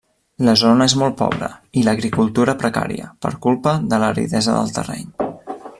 [0.45, 1.49] La zona és molt pobre
[1.81, 5.07] i l'agricultura precària per culpa de l'aridesa del terreny.